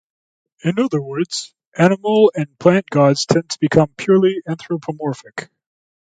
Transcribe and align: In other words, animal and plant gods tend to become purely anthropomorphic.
In 0.65 0.79
other 0.79 0.99
words, 0.99 1.53
animal 1.77 2.31
and 2.33 2.57
plant 2.57 2.89
gods 2.89 3.23
tend 3.27 3.51
to 3.51 3.59
become 3.59 3.93
purely 3.97 4.41
anthropomorphic. 4.47 5.51